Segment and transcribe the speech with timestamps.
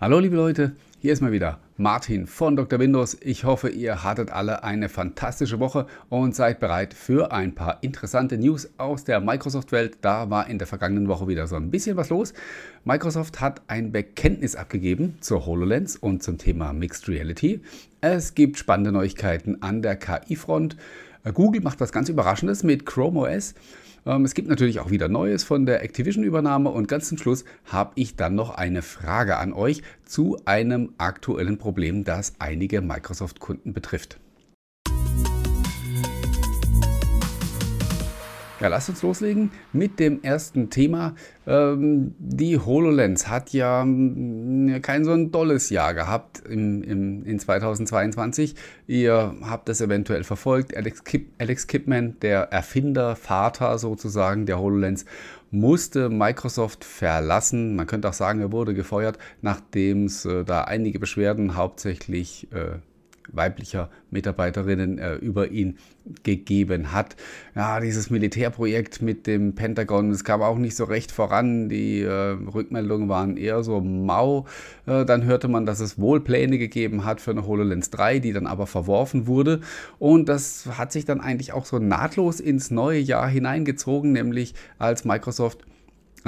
[0.00, 2.78] Hallo liebe Leute, hier ist mal wieder Martin von Dr.
[2.78, 3.16] Windows.
[3.20, 8.38] Ich hoffe, ihr hattet alle eine fantastische Woche und seid bereit für ein paar interessante
[8.38, 9.98] News aus der Microsoft-Welt.
[10.00, 12.32] Da war in der vergangenen Woche wieder so ein bisschen was los.
[12.84, 17.60] Microsoft hat ein Bekenntnis abgegeben zur HoloLens und zum Thema Mixed Reality.
[18.00, 20.76] Es gibt spannende Neuigkeiten an der KI-Front.
[21.34, 23.54] Google macht was ganz Überraschendes mit Chrome OS.
[24.06, 27.92] Ähm, es gibt natürlich auch wieder Neues von der Activision-Übernahme und ganz zum Schluss habe
[27.94, 34.18] ich dann noch eine Frage an euch zu einem aktuellen Problem, das einige Microsoft-Kunden betrifft.
[38.60, 41.14] Ja, lasst uns loslegen mit dem ersten Thema.
[41.46, 47.38] Ähm, die HoloLens hat ja mm, kein so ein dolles Jahr gehabt im, im, in
[47.38, 48.56] 2022.
[48.88, 50.76] Ihr habt das eventuell verfolgt.
[50.76, 55.04] Alex, Kip, Alex Kipman, der Erfinder, Vater sozusagen der HoloLens,
[55.52, 57.76] musste Microsoft verlassen.
[57.76, 62.80] Man könnte auch sagen, er wurde gefeuert, nachdem es äh, da einige Beschwerden hauptsächlich äh,
[63.32, 65.78] weiblicher Mitarbeiterinnen äh, über ihn
[66.22, 67.16] gegeben hat.
[67.54, 71.68] Ja, dieses Militärprojekt mit dem Pentagon, das kam auch nicht so recht voran.
[71.68, 74.46] Die äh, Rückmeldungen waren eher so mau.
[74.86, 78.32] Äh, dann hörte man, dass es wohl Pläne gegeben hat für eine HoloLens 3, die
[78.32, 79.60] dann aber verworfen wurde.
[79.98, 85.04] Und das hat sich dann eigentlich auch so nahtlos ins neue Jahr hineingezogen, nämlich als
[85.04, 85.64] Microsoft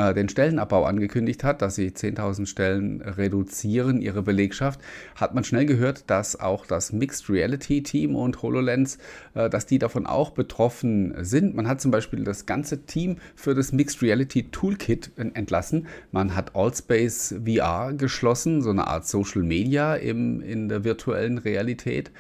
[0.01, 4.81] äh, den Stellenabbau angekündigt hat, dass sie 10.000 Stellen reduzieren, ihre Belegschaft,
[5.15, 8.99] hat man schnell gehört, dass auch das Mixed Reality Team und HoloLens,
[9.35, 11.55] äh, dass die davon auch betroffen sind.
[11.55, 15.87] Man hat zum Beispiel das ganze Team für das Mixed Reality Toolkit entlassen.
[16.13, 22.11] Man hat Allspace VR geschlossen, so eine Art Social Media im, in der virtuellen Realität.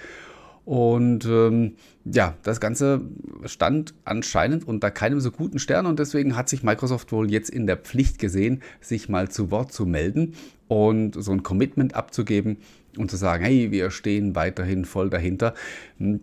[0.64, 3.00] Und ähm, ja, das Ganze
[3.46, 7.66] stand anscheinend unter keinem so guten Stern und deswegen hat sich Microsoft wohl jetzt in
[7.66, 10.34] der Pflicht gesehen, sich mal zu Wort zu melden
[10.70, 12.58] und so ein Commitment abzugeben
[12.96, 15.54] und zu sagen, hey, wir stehen weiterhin voll dahinter.
[15.98, 16.20] Hm,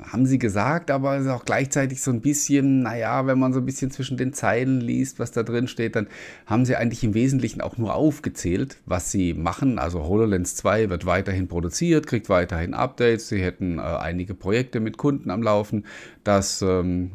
[0.00, 3.58] haben sie gesagt, aber es ist auch gleichzeitig so ein bisschen, naja, wenn man so
[3.58, 6.06] ein bisschen zwischen den Zeilen liest, was da drin steht, dann
[6.46, 9.80] haben sie eigentlich im Wesentlichen auch nur aufgezählt, was sie machen.
[9.80, 14.98] Also HoloLens 2 wird weiterhin produziert, kriegt weiterhin Updates, sie hätten äh, einige Projekte mit
[14.98, 15.84] Kunden am Laufen,
[16.22, 17.10] das ähm,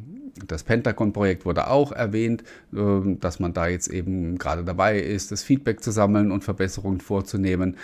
[0.45, 2.43] das Pentagon-Projekt wurde auch erwähnt,
[2.73, 7.01] ähm, dass man da jetzt eben gerade dabei ist, das Feedback zu sammeln und Verbesserungen
[7.01, 7.77] vorzunehmen.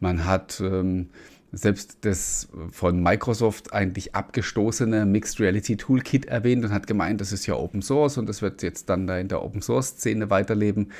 [0.00, 1.08] Man hat ähm,
[1.52, 7.46] selbst das von Microsoft eigentlich abgestoßene Mixed Reality Toolkit erwähnt und hat gemeint, das ist
[7.46, 10.92] ja Open Source und das wird jetzt dann da in der Open Source Szene weiterleben.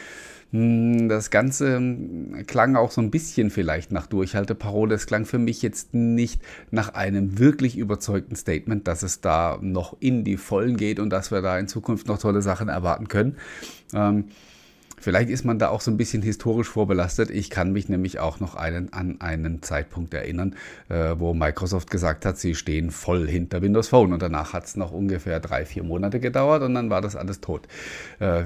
[0.52, 4.94] Hm, das Ganze hm, klang auch so ein bisschen vielleicht nach Durchhalteparole.
[4.94, 9.96] Es klang für mich jetzt nicht nach einem wirklich überzeugten Statement, dass es da noch
[10.00, 13.36] in die Vollen geht und dass wir da in Zukunft noch tolle Sachen erwarten können.
[13.94, 14.24] Ähm,
[15.00, 17.30] Vielleicht ist man da auch so ein bisschen historisch vorbelastet.
[17.30, 20.54] Ich kann mich nämlich auch noch einen, an einen Zeitpunkt erinnern,
[20.88, 24.76] äh, wo Microsoft gesagt hat, sie stehen voll hinter Windows Phone und danach hat es
[24.76, 27.66] noch ungefähr drei, vier Monate gedauert und dann war das alles tot.
[28.18, 28.44] Äh,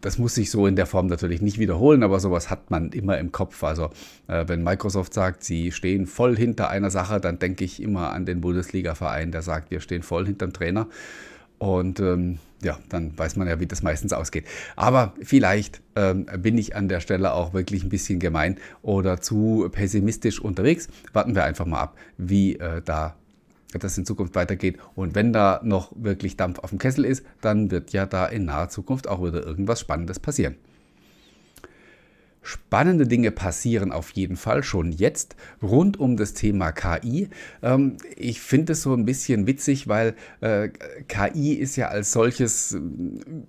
[0.00, 3.18] das muss sich so in der Form natürlich nicht wiederholen, aber sowas hat man immer
[3.18, 3.64] im Kopf.
[3.64, 3.90] Also
[4.28, 8.24] äh, wenn Microsoft sagt, sie stehen voll hinter einer Sache, dann denke ich immer an
[8.24, 10.86] den Bundesliga-Verein, der sagt, wir stehen voll hinterm Trainer.
[11.58, 14.44] Und ähm, ja, dann weiß man ja, wie das meistens ausgeht.
[14.76, 19.68] Aber vielleicht ähm, bin ich an der Stelle auch wirklich ein bisschen gemein oder zu
[19.70, 20.88] pessimistisch unterwegs.
[21.12, 23.16] Warten wir einfach mal ab, wie äh, da
[23.72, 24.78] das in Zukunft weitergeht.
[24.94, 28.46] Und wenn da noch wirklich Dampf auf dem Kessel ist, dann wird ja da in
[28.46, 30.56] naher Zukunft auch wieder irgendwas Spannendes passieren.
[32.48, 37.28] Spannende Dinge passieren auf jeden Fall schon jetzt rund um das Thema KI.
[37.62, 40.70] Ähm, ich finde es so ein bisschen witzig, weil äh,
[41.08, 42.80] KI ist ja als solches äh,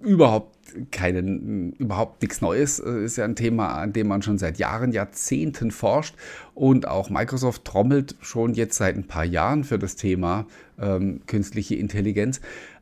[0.06, 0.58] überhaupt
[0.92, 2.82] keinen, überhaupt nichts Neues.
[2.82, 6.16] Äh, ist ja ein Thema, an dem man schon seit Jahren, Jahrzehnten forscht.
[6.54, 10.46] Und auch Microsoft trommelt schon jetzt seit ein paar Jahren für das Thema
[10.78, 12.42] ähm, künstliche Intelligenz.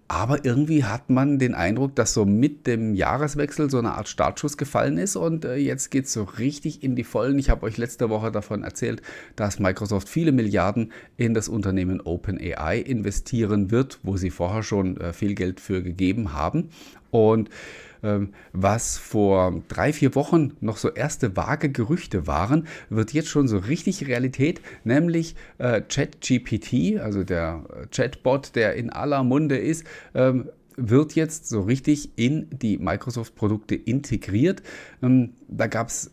[0.09, 4.55] Aber irgendwie hat man den Eindruck, dass so mit dem Jahreswechsel so eine Art Startschuss
[4.55, 7.37] gefallen ist und äh, jetzt geht es so richtig in die Vollen.
[7.39, 9.01] Ich habe euch letzte Woche davon erzählt,
[9.35, 15.11] dass Microsoft viele Milliarden in das Unternehmen OpenAI investieren wird, wo sie vorher schon äh,
[15.11, 16.69] viel Geld für gegeben haben.
[17.11, 17.49] Und
[18.53, 23.57] was vor drei, vier Wochen noch so erste vage Gerüchte waren, wird jetzt schon so
[23.57, 30.49] richtig Realität, nämlich äh, ChatGPT, also der äh, Chatbot, der in aller Munde ist, ähm,
[30.77, 34.61] wird jetzt so richtig in die Microsoft-Produkte integriert.
[35.01, 36.11] Ähm, da gab es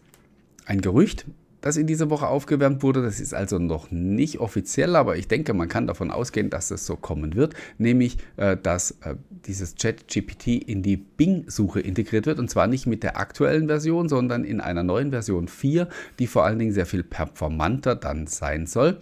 [0.67, 1.27] ein Gerücht,
[1.65, 3.01] das in dieser Woche aufgewärmt wurde.
[3.01, 6.85] Das ist also noch nicht offiziell, aber ich denke, man kann davon ausgehen, dass es
[6.85, 9.15] so kommen wird, nämlich äh, dass äh,
[9.47, 14.45] dieses Chat-GPT in die Bing-Suche integriert wird und zwar nicht mit der aktuellen Version, sondern
[14.45, 15.89] in einer neuen Version 4,
[16.19, 18.99] die vor allen Dingen sehr viel performanter dann sein soll.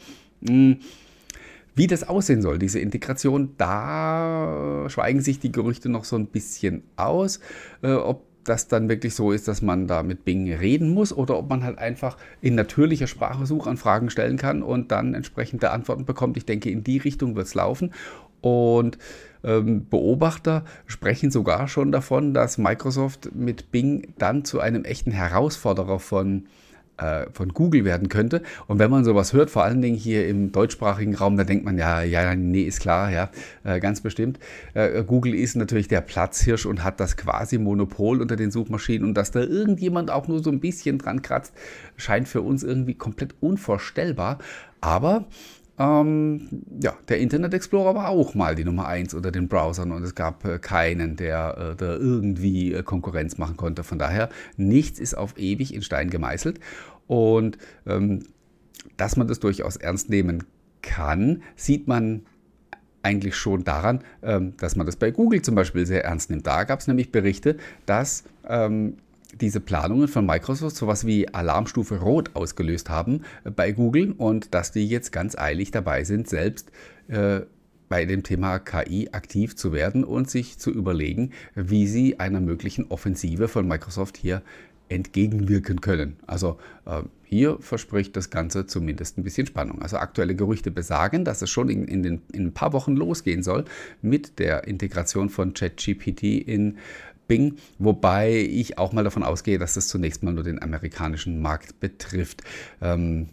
[0.47, 0.79] Hm.
[1.75, 6.83] Wie das aussehen soll, diese Integration, da schweigen sich die Gerüchte noch so ein bisschen
[6.97, 7.41] aus.
[7.83, 11.39] Äh, ob das dann wirklich so ist, dass man da mit Bing reden muss oder
[11.39, 16.37] ob man halt einfach in natürlicher Sprache Suchanfragen stellen kann und dann entsprechende Antworten bekommt.
[16.37, 17.93] Ich denke, in die Richtung wird es laufen.
[18.41, 18.99] Und
[19.45, 26.01] ähm, Beobachter sprechen sogar schon davon, dass Microsoft mit Bing dann zu einem echten Herausforderer
[26.01, 26.62] von äh,
[27.33, 28.43] von Google werden könnte.
[28.67, 31.79] Und wenn man sowas hört, vor allen Dingen hier im deutschsprachigen Raum, da denkt man,
[31.79, 33.31] ja, ja, nee, ist klar, ja,
[33.65, 34.39] äh, ganz bestimmt.
[34.75, 39.15] Äh, Google ist natürlich der Platzhirsch und hat das quasi Monopol unter den Suchmaschinen und
[39.15, 41.53] dass da irgendjemand auch nur so ein bisschen dran kratzt,
[41.97, 44.39] scheint für uns irgendwie komplett unvorstellbar.
[44.81, 45.27] Aber
[45.79, 50.03] ähm, ja, der Internet Explorer war auch mal die Nummer 1 unter den Browsern und
[50.03, 53.83] es gab äh, keinen, der äh, da irgendwie äh, Konkurrenz machen konnte.
[53.83, 56.61] Von daher, nichts ist auf ewig in Stein gemeißelt
[57.07, 58.27] und ähm,
[58.97, 60.45] dass man das durchaus ernst nehmen
[60.83, 62.27] kann, sieht man
[63.03, 66.47] eigentlich schon daran, ähm, dass man das bei Google zum Beispiel sehr ernst nimmt.
[66.47, 68.99] Da gab es nämlich Berichte, dass ähm,
[69.41, 74.73] diese Planungen von Microsoft sowas wie Alarmstufe Rot ausgelöst haben äh, bei Google und dass
[74.73, 76.71] die jetzt ganz eilig dabei sind, selbst
[77.09, 77.41] äh,
[77.89, 82.87] bei dem Thema KI aktiv zu werden und sich zu überlegen, wie sie einer möglichen
[82.91, 84.43] Offensive von Microsoft hier
[84.89, 86.17] entgegenwirken können.
[86.27, 89.81] Also äh, hier verspricht das Ganze zumindest ein bisschen Spannung.
[89.81, 93.43] Also aktuelle Gerüchte besagen, dass es schon in, in, den, in ein paar Wochen losgehen
[93.43, 93.65] soll
[94.03, 96.79] mit der Integration von ChatGPT in
[97.33, 101.81] Bing, wobei ich auch mal davon ausgehe, dass das zunächst mal nur den amerikanischen Markt
[101.81, 102.43] betrifft.
[102.83, 103.31] Ähm,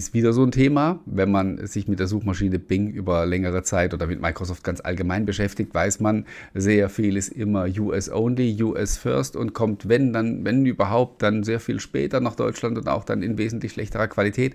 [0.00, 0.98] ist wieder so ein Thema.
[1.04, 5.26] Wenn man sich mit der Suchmaschine Bing über längere Zeit oder mit Microsoft ganz allgemein
[5.26, 6.24] beschäftigt, weiß man,
[6.54, 11.44] sehr viel ist immer US only, US first und kommt, wenn dann, wenn überhaupt, dann
[11.44, 14.54] sehr viel später nach Deutschland und auch dann in wesentlich schlechterer Qualität.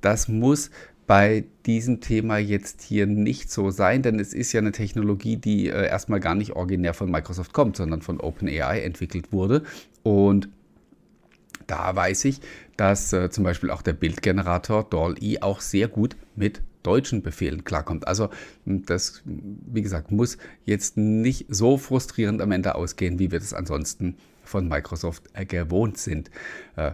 [0.00, 0.70] Das muss
[1.06, 5.68] bei diesem Thema jetzt hier nicht so sein, denn es ist ja eine Technologie, die
[5.68, 9.62] äh, erstmal gar nicht originär von Microsoft kommt, sondern von OpenAI entwickelt wurde.
[10.02, 10.48] Und
[11.70, 12.40] da weiß ich,
[12.76, 18.08] dass äh, zum Beispiel auch der Bildgenerator DALL-E auch sehr gut mit deutschen Befehlen klarkommt.
[18.08, 18.30] Also
[18.64, 24.16] das, wie gesagt, muss jetzt nicht so frustrierend am Ende ausgehen, wie wir das ansonsten
[24.44, 26.30] von Microsoft gewohnt sind.
[26.76, 26.92] Äh,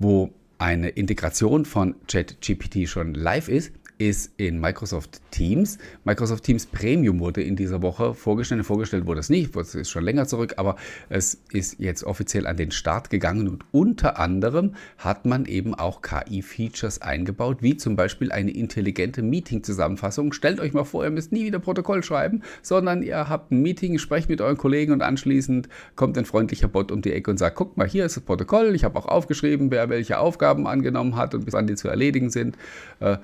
[0.00, 5.78] wo eine Integration von ChatGPT schon live ist, ist in Microsoft Teams.
[6.04, 8.64] Microsoft Teams Premium wurde in dieser Woche vorgestellt.
[8.64, 10.76] Vorgestellt wurde es nicht, es ist schon länger zurück, aber
[11.08, 16.00] es ist jetzt offiziell an den Start gegangen und unter anderem hat man eben auch
[16.00, 20.32] KI-Features eingebaut, wie zum Beispiel eine intelligente Meeting-Zusammenfassung.
[20.32, 23.98] Stellt euch mal vor, ihr müsst nie wieder Protokoll schreiben, sondern ihr habt ein Meeting,
[23.98, 27.56] sprecht mit euren Kollegen und anschließend kommt ein freundlicher Bot um die Ecke und sagt,
[27.56, 31.34] guckt mal, hier ist das Protokoll, ich habe auch aufgeschrieben, wer welche Aufgaben angenommen hat
[31.34, 32.56] und bis wann die zu erledigen sind.
[33.00, 33.18] Äh,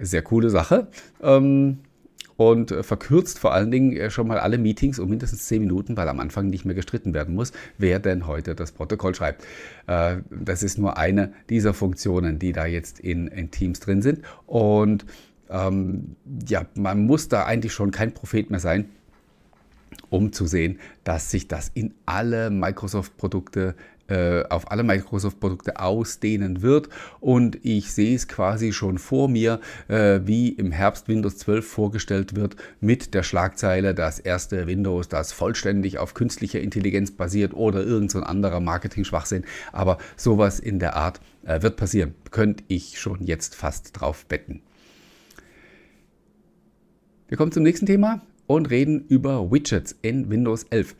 [0.00, 0.88] sehr coole Sache.
[1.22, 1.78] Ähm,
[2.38, 6.08] und verkürzt vor allen Dingen äh, schon mal alle Meetings um mindestens 10 Minuten, weil
[6.08, 9.44] am Anfang nicht mehr gestritten werden muss, wer denn heute das Protokoll schreibt.
[9.88, 14.20] Äh, das ist nur eine dieser Funktionen, die da jetzt in, in Teams drin sind.
[14.46, 15.04] Und
[15.50, 16.14] ähm,
[16.46, 18.84] ja, man muss da eigentlich schon kein Prophet mehr sein,
[20.08, 23.74] um zu sehen, dass sich das in alle Microsoft-Produkte
[24.08, 26.88] äh, auf alle Microsoft-Produkte ausdehnen wird.
[27.20, 32.36] Und ich sehe es quasi schon vor mir, äh, wie im Herbst Windows 12 vorgestellt
[32.36, 38.08] wird mit der Schlagzeile, das erste Windows, das vollständig auf künstlicher Intelligenz basiert oder irgendein
[38.08, 39.44] so anderer Marketing-Schwachsinn.
[39.72, 42.14] Aber sowas in der Art äh, wird passieren.
[42.30, 44.62] Könnte ich schon jetzt fast drauf betten.
[47.28, 50.96] Wir kommen zum nächsten Thema und reden über Widgets in Windows 11.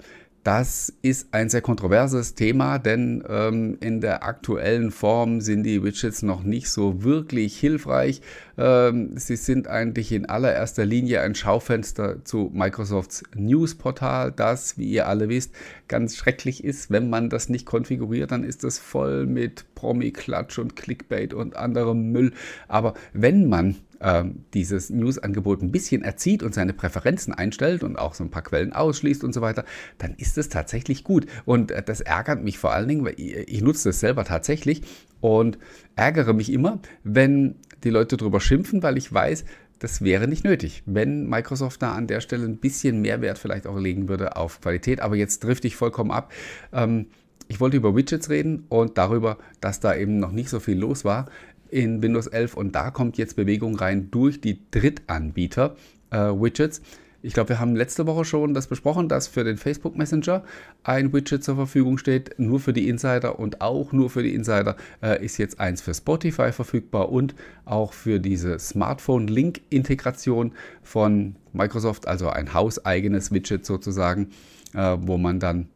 [0.49, 6.23] Das ist ein sehr kontroverses Thema, denn ähm, in der aktuellen Form sind die Widgets
[6.23, 8.23] noch nicht so wirklich hilfreich.
[8.57, 15.07] Ähm, sie sind eigentlich in allererster Linie ein Schaufenster zu Microsofts News-Portal, das, wie ihr
[15.07, 15.53] alle wisst,
[15.87, 16.91] ganz schrecklich ist.
[16.91, 22.11] Wenn man das nicht konfiguriert, dann ist das voll mit Promi-Klatsch und Clickbait und anderem
[22.11, 22.33] Müll.
[22.67, 28.15] Aber wenn man ähm, dieses News-Angebot ein bisschen erzieht und seine Präferenzen einstellt und auch
[28.15, 29.65] so ein paar Quellen ausschließt und so weiter,
[29.99, 31.27] dann ist es tatsächlich gut.
[31.45, 34.83] Und äh, das ärgert mich vor allen Dingen, weil ich, ich nutze das selber tatsächlich
[35.21, 35.59] und
[35.95, 37.55] ärgere mich immer, wenn
[37.85, 39.45] die Leute darüber schimpfen, weil ich weiß,
[39.79, 43.69] das wäre nicht nötig, wenn Microsoft da an der Stelle ein bisschen mehr Wert vielleicht
[43.69, 45.01] auch legen würde auf Qualität.
[45.01, 46.33] Aber jetzt drifte ich vollkommen ab.
[46.73, 47.07] Ähm,
[47.47, 51.05] ich wollte über Widgets reden und darüber, dass da eben noch nicht so viel los
[51.05, 51.27] war
[51.71, 55.77] in Windows 11 und da kommt jetzt Bewegung rein durch die Drittanbieter
[56.11, 56.83] äh, Widgets.
[57.21, 60.45] Ich glaube, wir haben letzte Woche schon das besprochen, dass für den Facebook Messenger
[60.85, 64.77] ein Widget zur Verfügung steht, nur für die Insider und auch nur für die Insider
[65.03, 70.53] äh, ist jetzt eins für Spotify verfügbar und auch für diese Smartphone-Link-Integration
[70.83, 74.29] von Microsoft, also ein hauseigenes Widget sozusagen,
[74.75, 75.67] äh, wo man dann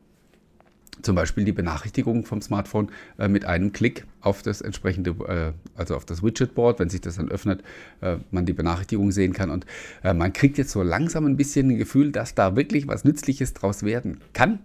[1.00, 5.96] zum Beispiel die Benachrichtigung vom Smartphone äh, mit einem Klick auf das entsprechende, äh, also
[5.96, 7.62] auf das Widgetboard, wenn sich das dann öffnet,
[8.02, 9.50] äh, man die Benachrichtigung sehen kann.
[9.50, 9.64] Und
[10.04, 13.54] äh, man kriegt jetzt so langsam ein bisschen ein Gefühl, dass da wirklich was Nützliches
[13.54, 14.58] draus werden kann.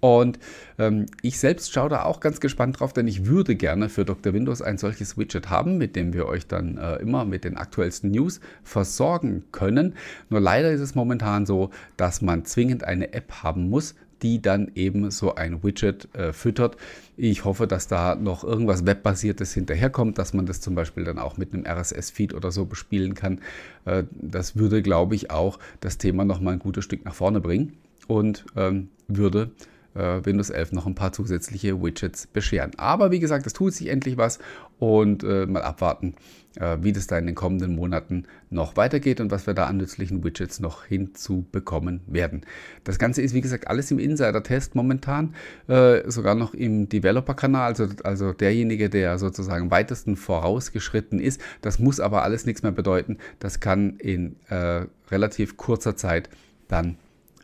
[0.00, 0.40] Und
[0.78, 4.32] ähm, ich selbst schaue da auch ganz gespannt drauf, denn ich würde gerne für Dr.
[4.32, 8.10] Windows ein solches Widget haben, mit dem wir euch dann äh, immer mit den aktuellsten
[8.10, 9.94] News versorgen können.
[10.28, 14.70] Nur leider ist es momentan so, dass man zwingend eine App haben muss, die dann
[14.74, 16.76] eben so ein Widget äh, füttert.
[17.16, 21.36] Ich hoffe, dass da noch irgendwas Webbasiertes hinterherkommt, dass man das zum Beispiel dann auch
[21.36, 23.40] mit einem RSS-Feed oder so bespielen kann.
[23.84, 27.40] Äh, das würde, glaube ich, auch das Thema noch mal ein gutes Stück nach vorne
[27.40, 27.74] bringen
[28.06, 29.50] und ähm, würde
[29.94, 32.72] Windows 11 noch ein paar zusätzliche Widgets bescheren.
[32.78, 34.38] Aber wie gesagt, es tut sich endlich was
[34.78, 36.14] und äh, mal abwarten,
[36.56, 39.76] äh, wie das da in den kommenden Monaten noch weitergeht und was wir da an
[39.76, 42.42] nützlichen Widgets noch hinzubekommen werden.
[42.84, 45.34] Das Ganze ist, wie gesagt, alles im Insider-Test momentan,
[45.68, 51.40] äh, sogar noch im Developer-Kanal, also, also derjenige, der sozusagen weitesten vorausgeschritten ist.
[51.60, 53.18] Das muss aber alles nichts mehr bedeuten.
[53.38, 56.28] Das kann in äh, relativ kurzer Zeit
[56.68, 56.96] dann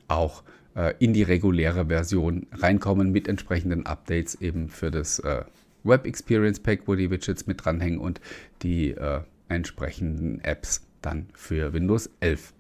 [0.09, 0.58] auch äh,
[0.99, 5.43] in die reguläre Version reinkommen mit entsprechenden Updates eben für das äh,
[5.85, 8.21] Web Experience Pack, wo die Widgets mit dranhängen und
[8.63, 12.53] die äh, entsprechenden Apps dann für Windows 11.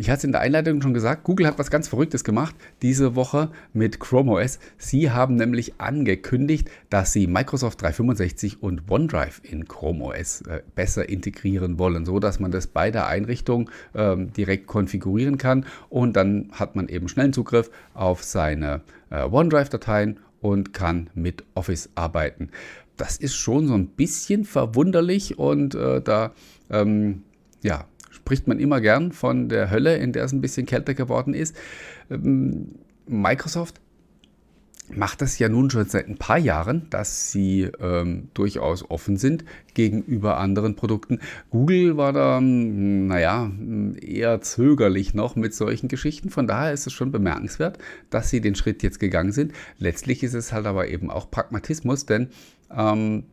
[0.00, 3.16] Ich hatte es in der Einleitung schon gesagt, Google hat was ganz Verrücktes gemacht diese
[3.16, 4.58] Woche mit Chrome OS.
[4.78, 11.06] Sie haben nämlich angekündigt, dass sie Microsoft 365 und OneDrive in Chrome OS äh, besser
[11.10, 16.48] integrieren wollen, so dass man das bei der Einrichtung ähm, direkt konfigurieren kann und dann
[16.52, 18.80] hat man eben schnellen Zugriff auf seine
[19.10, 22.48] äh, OneDrive-Dateien und kann mit Office arbeiten.
[22.96, 26.32] Das ist schon so ein bisschen verwunderlich und äh, da
[26.70, 27.22] ähm,
[27.62, 31.34] ja, spricht man immer gern von der Hölle, in der es ein bisschen kälter geworden
[31.34, 31.56] ist.
[32.10, 32.74] Ähm,
[33.06, 33.80] Microsoft
[34.96, 39.44] macht das ja nun schon seit ein paar Jahren, dass sie ähm, durchaus offen sind
[39.74, 41.20] gegenüber anderen Produkten.
[41.50, 43.50] Google war da, hm, naja,
[44.00, 46.30] eher zögerlich noch mit solchen Geschichten.
[46.30, 47.78] Von daher ist es schon bemerkenswert,
[48.10, 49.52] dass sie den Schritt jetzt gegangen sind.
[49.78, 52.28] Letztlich ist es halt aber eben auch Pragmatismus, denn
[52.76, 53.24] ähm,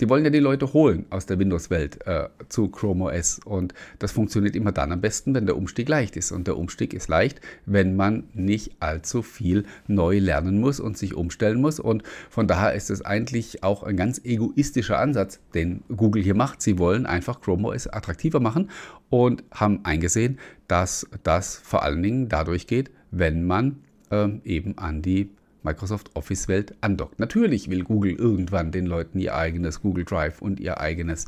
[0.00, 3.40] die wollen ja die Leute holen aus der Windows-Welt äh, zu Chrome OS.
[3.44, 6.32] Und das funktioniert immer dann am besten, wenn der Umstieg leicht ist.
[6.32, 11.14] Und der Umstieg ist leicht, wenn man nicht allzu viel neu lernen muss und sich
[11.14, 11.80] umstellen muss.
[11.80, 16.62] Und von daher ist es eigentlich auch ein ganz egoistischer Ansatz, den Google hier macht.
[16.62, 18.70] Sie wollen einfach Chrome OS attraktiver machen
[19.10, 23.80] und haben eingesehen, dass das vor allen Dingen dadurch geht, wenn man
[24.10, 25.30] ähm, eben an die
[25.62, 27.18] Microsoft Office Welt andockt.
[27.18, 31.26] Natürlich will Google irgendwann den Leuten ihr eigenes Google Drive und ihr eigenes,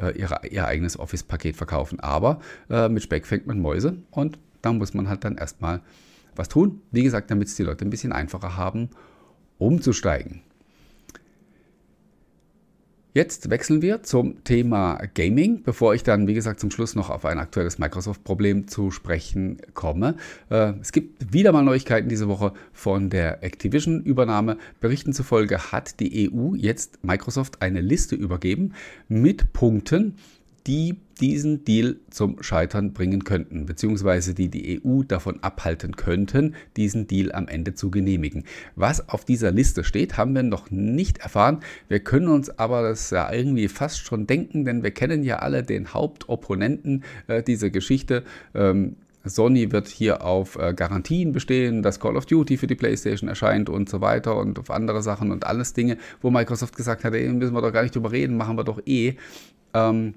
[0.00, 2.00] äh, ihre, ihr eigenes Office-Paket verkaufen.
[2.00, 5.80] Aber äh, mit Speck fängt man Mäuse und da muss man halt dann erstmal
[6.36, 6.80] was tun.
[6.90, 8.90] Wie gesagt, damit es die Leute ein bisschen einfacher haben,
[9.58, 10.42] umzusteigen.
[13.16, 17.24] Jetzt wechseln wir zum Thema Gaming, bevor ich dann, wie gesagt, zum Schluss noch auf
[17.24, 20.16] ein aktuelles Microsoft-Problem zu sprechen komme.
[20.50, 24.58] Äh, es gibt wieder mal Neuigkeiten diese Woche von der Activision-Übernahme.
[24.80, 28.72] Berichten zufolge hat die EU jetzt Microsoft eine Liste übergeben
[29.06, 30.16] mit Punkten,
[30.66, 37.06] die diesen Deal zum Scheitern bringen könnten, beziehungsweise die die EU davon abhalten könnten, diesen
[37.06, 38.44] Deal am Ende zu genehmigen.
[38.74, 41.60] Was auf dieser Liste steht, haben wir noch nicht erfahren.
[41.88, 45.62] Wir können uns aber das ja irgendwie fast schon denken, denn wir kennen ja alle
[45.62, 48.24] den Hauptopponenten äh, dieser Geschichte.
[48.54, 53.28] Ähm, Sony wird hier auf äh, Garantien bestehen, dass Call of Duty für die PlayStation
[53.28, 57.14] erscheint und so weiter und auf andere Sachen und alles Dinge, wo Microsoft gesagt hat,
[57.14, 59.16] ey, müssen wir doch gar nicht drüber reden, machen wir doch eh.
[59.72, 60.14] Ähm,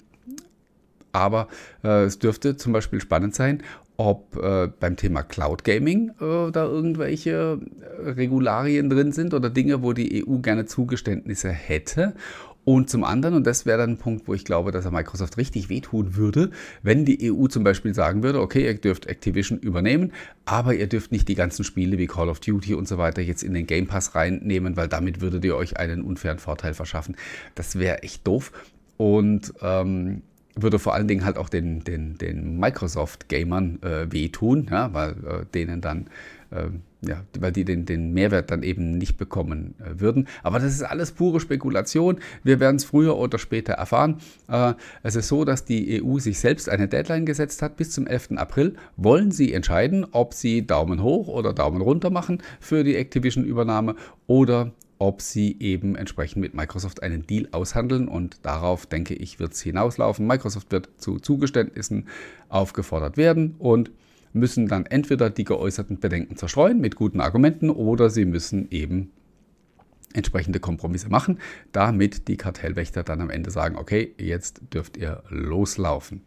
[1.11, 1.47] aber
[1.83, 3.63] äh, es dürfte zum Beispiel spannend sein,
[3.97, 9.81] ob äh, beim Thema Cloud Gaming äh, da irgendwelche äh, Regularien drin sind oder Dinge,
[9.81, 12.13] wo die EU gerne Zugeständnisse hätte.
[12.63, 15.37] Und zum anderen, und das wäre dann ein Punkt, wo ich glaube, dass er Microsoft
[15.37, 16.51] richtig wehtun würde,
[16.83, 20.11] wenn die EU zum Beispiel sagen würde, okay, ihr dürft Activision übernehmen,
[20.43, 23.41] aber ihr dürft nicht die ganzen Spiele wie Call of Duty und so weiter jetzt
[23.41, 27.15] in den Game Pass reinnehmen, weil damit würdet ihr euch einen unfairen Vorteil verschaffen.
[27.55, 28.51] Das wäre echt doof.
[28.97, 30.23] Und ähm,
[30.57, 35.45] würde vor allen Dingen halt auch den, den, den Microsoft-Gamern äh, wehtun, ja, weil äh,
[35.53, 36.07] denen dann
[36.51, 36.69] äh,
[37.01, 40.27] ja, weil die den, den Mehrwert dann eben nicht bekommen äh, würden.
[40.41, 42.19] Aber das ist alles pure Spekulation.
[42.43, 44.17] Wir werden es früher oder später erfahren.
[44.47, 44.73] Äh,
[45.03, 47.77] es ist so, dass die EU sich selbst eine Deadline gesetzt hat.
[47.77, 48.31] Bis zum 11.
[48.37, 53.95] April wollen sie entscheiden, ob sie Daumen hoch oder Daumen runter machen für die Activision-Übernahme
[54.25, 58.07] oder ob sie eben entsprechend mit Microsoft einen Deal aushandeln.
[58.07, 60.25] Und darauf, denke ich, wird es hinauslaufen.
[60.25, 62.07] Microsoft wird zu Zugeständnissen
[62.49, 63.91] aufgefordert werden und
[64.33, 69.11] müssen dann entweder die geäußerten Bedenken zerstreuen mit guten Argumenten oder sie müssen eben
[70.13, 71.39] entsprechende Kompromisse machen,
[71.71, 76.21] damit die Kartellwächter dann am Ende sagen, okay, jetzt dürft ihr loslaufen.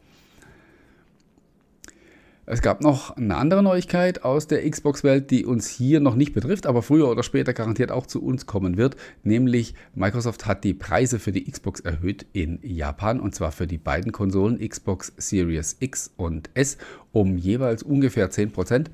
[2.52, 6.66] Es gab noch eine andere Neuigkeit aus der Xbox-Welt, die uns hier noch nicht betrifft,
[6.66, 8.96] aber früher oder später garantiert auch zu uns kommen wird.
[9.22, 13.78] Nämlich Microsoft hat die Preise für die Xbox erhöht in Japan und zwar für die
[13.78, 16.76] beiden Konsolen Xbox Series X und S
[17.12, 18.86] um jeweils ungefähr 10%.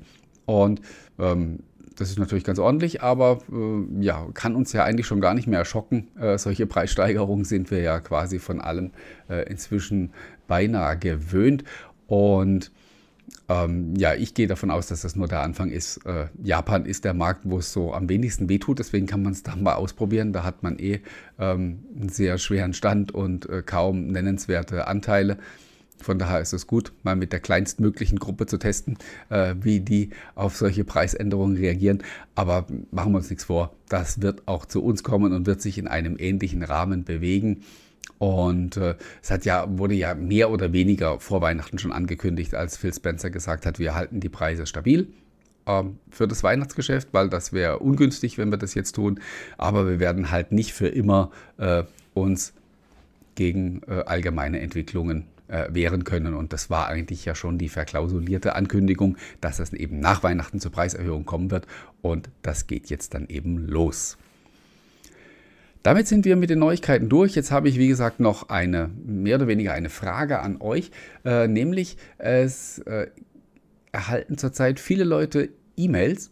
[0.45, 0.81] Und
[1.17, 1.61] ähm,
[1.95, 5.47] das ist natürlich ganz ordentlich, aber äh, ja, kann uns ja eigentlich schon gar nicht
[5.47, 6.09] mehr schocken.
[6.15, 8.91] Äh, solche Preissteigerungen sind wir ja quasi von allem
[9.31, 10.11] äh, inzwischen
[10.47, 11.63] beinahe gewöhnt.
[12.05, 12.71] Und
[13.49, 16.05] ähm, ja, ich gehe davon aus, dass das nur der Anfang ist.
[16.05, 19.43] Äh, Japan ist der Markt, wo es so am wenigsten wehtut, deswegen kann man es
[19.43, 20.33] da mal ausprobieren.
[20.33, 21.01] Da hat man eh
[21.39, 25.37] ähm, einen sehr schweren Stand und äh, kaum nennenswerte Anteile.
[25.99, 28.97] Von daher ist es gut, mal mit der kleinstmöglichen Gruppe zu testen,
[29.29, 32.03] äh, wie die auf solche Preisänderungen reagieren.
[32.35, 35.77] Aber machen wir uns nichts vor, das wird auch zu uns kommen und wird sich
[35.77, 37.63] in einem ähnlichen Rahmen bewegen.
[38.17, 42.77] Und äh, es hat ja, wurde ja mehr oder weniger vor Weihnachten schon angekündigt, als
[42.77, 45.07] Phil Spencer gesagt hat, wir halten die Preise stabil
[45.67, 49.19] ähm, für das Weihnachtsgeschäft, weil das wäre ungünstig, wenn wir das jetzt tun.
[49.57, 51.83] Aber wir werden halt nicht für immer äh,
[52.13, 52.53] uns
[53.35, 56.33] gegen äh, allgemeine Entwicklungen äh, wehren können.
[56.33, 60.71] Und das war eigentlich ja schon die verklausulierte Ankündigung, dass es eben nach Weihnachten zur
[60.71, 61.67] Preiserhöhung kommen wird.
[62.01, 64.17] Und das geht jetzt dann eben los.
[65.83, 67.35] Damit sind wir mit den Neuigkeiten durch.
[67.35, 70.91] Jetzt habe ich, wie gesagt, noch eine, mehr oder weniger eine Frage an euch,
[71.23, 73.07] äh, nämlich es äh,
[73.91, 76.31] erhalten zurzeit viele Leute E-Mails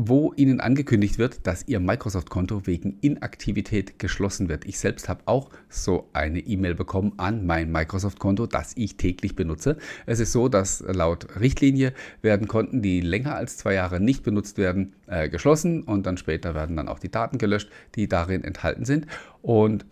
[0.00, 4.64] wo Ihnen angekündigt wird, dass Ihr Microsoft-Konto wegen Inaktivität geschlossen wird.
[4.64, 9.76] Ich selbst habe auch so eine E-Mail bekommen an mein Microsoft-Konto, das ich täglich benutze.
[10.06, 14.56] Es ist so, dass laut Richtlinie werden Konten, die länger als zwei Jahre nicht benutzt
[14.56, 18.84] werden, äh, geschlossen und dann später werden dann auch die Daten gelöscht, die darin enthalten
[18.84, 19.08] sind.
[19.42, 19.84] Und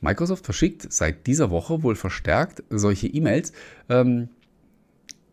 [0.00, 3.52] Microsoft verschickt seit dieser Woche wohl verstärkt solche E-Mails.
[3.88, 4.28] Ähm,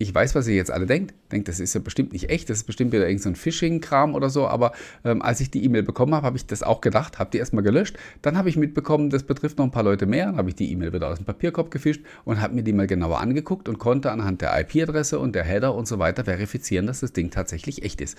[0.02, 1.14] ich weiß, was ihr jetzt alle denkt.
[1.32, 4.30] Denkt, das ist ja bestimmt nicht echt, das ist bestimmt wieder irgendein so Phishing-Kram oder
[4.30, 4.48] so.
[4.48, 4.72] Aber
[5.06, 7.64] ähm, als ich die E-Mail bekommen habe, habe ich das auch gedacht, habe die erstmal
[7.64, 7.98] gelöscht.
[8.22, 10.26] Dann habe ich mitbekommen, das betrifft noch ein paar Leute mehr.
[10.26, 12.88] Dann habe ich die E-Mail wieder aus dem Papierkorb gefischt und habe mir die mal
[12.88, 17.02] genauer angeguckt und konnte anhand der IP-Adresse und der Header und so weiter verifizieren, dass
[17.02, 18.18] das Ding tatsächlich echt ist.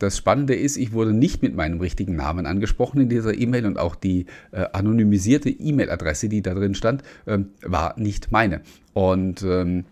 [0.00, 3.78] Das Spannende ist, ich wurde nicht mit meinem richtigen Namen angesprochen in dieser E-Mail und
[3.78, 8.62] auch die äh, anonymisierte E-Mail-Adresse, die da drin stand, ähm, war nicht meine.
[8.94, 9.84] Und ähm,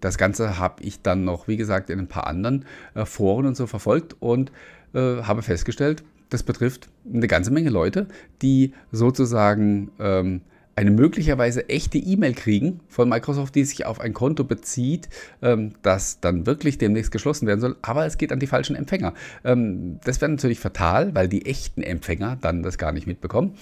[0.00, 3.56] das Ganze habe ich dann noch, wie gesagt, in ein paar anderen äh, Foren und
[3.56, 4.52] so verfolgt und
[4.94, 8.06] äh, habe festgestellt, das betrifft eine ganze Menge Leute,
[8.40, 10.42] die sozusagen ähm,
[10.76, 15.08] eine möglicherweise echte E-Mail kriegen von Microsoft, die sich auf ein Konto bezieht,
[15.42, 19.12] ähm, das dann wirklich demnächst geschlossen werden soll, aber es geht an die falschen Empfänger.
[19.44, 23.54] Ähm, das wäre natürlich fatal, weil die echten Empfänger dann das gar nicht mitbekommen.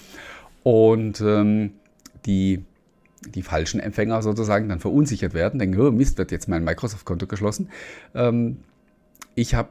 [0.63, 1.71] Und ähm,
[2.25, 2.63] die
[3.27, 7.69] die falschen Empfänger sozusagen dann verunsichert werden, denken, oh Mist, wird jetzt mein Microsoft-Konto geschlossen.
[8.15, 8.57] Ähm,
[9.35, 9.69] ich habe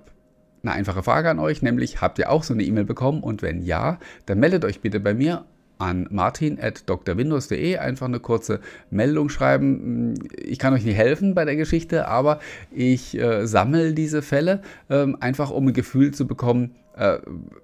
[0.63, 3.63] eine einfache Frage an euch, nämlich habt ihr auch so eine E-Mail bekommen und wenn
[3.63, 5.45] ja, dann meldet euch bitte bei mir
[5.79, 10.15] an martin.drwindows.de einfach eine kurze Meldung schreiben.
[10.37, 12.41] Ich kann euch nicht helfen bei der Geschichte, aber
[12.73, 17.19] ich äh, sammle diese Fälle äh, einfach, um ein Gefühl zu bekommen, äh,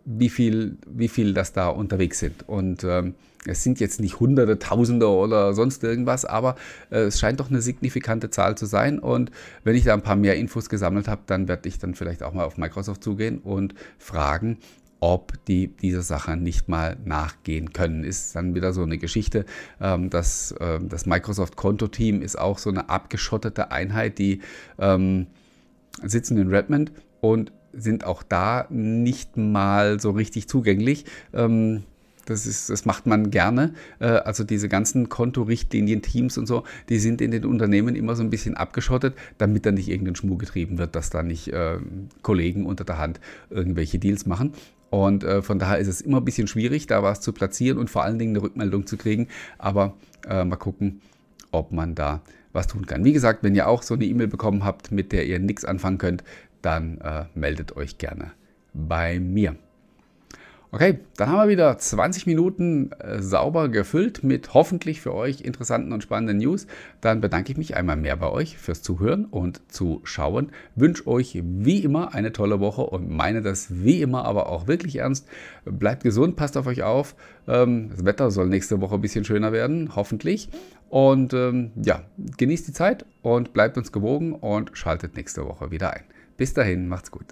[0.04, 2.48] wie, viel, wie viel das da unterwegs sind.
[2.48, 3.14] Und ähm,
[3.46, 6.56] es sind jetzt nicht Hunderte, Tausende oder sonst irgendwas, aber
[6.90, 8.98] äh, es scheint doch eine signifikante Zahl zu sein.
[8.98, 9.30] Und
[9.64, 12.32] wenn ich da ein paar mehr Infos gesammelt habe, dann werde ich dann vielleicht auch
[12.32, 14.58] mal auf Microsoft zugehen und fragen,
[15.00, 18.04] ob die dieser Sache nicht mal nachgehen können.
[18.04, 19.44] Ist dann wieder so eine Geschichte.
[19.80, 24.40] Ähm, das, äh, das Microsoft-Konto-Team ist auch so eine abgeschottete Einheit, die
[24.78, 25.26] ähm,
[26.02, 31.04] sitzen in Redmond und sind auch da nicht mal so richtig zugänglich.
[31.34, 31.82] Ähm,
[32.26, 33.74] das, ist, das macht man gerne.
[33.98, 38.22] Äh, also diese ganzen Kontorichtlinien, Teams und so, die sind in den Unternehmen immer so
[38.22, 41.78] ein bisschen abgeschottet, damit da nicht irgendein Schmuh getrieben wird, dass da nicht äh,
[42.22, 44.52] Kollegen unter der Hand irgendwelche Deals machen.
[44.90, 47.90] Und äh, von daher ist es immer ein bisschen schwierig, da was zu platzieren und
[47.90, 49.28] vor allen Dingen eine Rückmeldung zu kriegen.
[49.58, 49.94] Aber
[50.28, 51.00] äh, mal gucken,
[51.50, 53.04] ob man da was tun kann.
[53.04, 55.98] Wie gesagt, wenn ihr auch so eine E-Mail bekommen habt, mit der ihr nichts anfangen
[55.98, 56.22] könnt,
[56.62, 56.98] dann
[57.34, 58.30] meldet euch gerne
[58.72, 59.56] bei mir.
[60.74, 65.92] Okay, dann haben wir wieder 20 Minuten äh, sauber gefüllt mit hoffentlich für euch interessanten
[65.92, 66.66] und spannenden News.
[67.00, 70.50] Dann bedanke ich mich einmal mehr bei euch fürs Zuhören und Zuschauen.
[70.74, 74.96] Wünsche euch wie immer eine tolle Woche und meine das wie immer aber auch wirklich
[74.96, 75.28] ernst.
[75.64, 77.14] Bleibt gesund, passt auf euch auf.
[77.46, 80.48] Ähm, das Wetter soll nächste Woche ein bisschen schöner werden, hoffentlich.
[80.88, 82.02] Und ähm, ja,
[82.36, 86.02] genießt die Zeit und bleibt uns gewogen und schaltet nächste Woche wieder ein.
[86.36, 87.26] Bis dahin, macht's gut.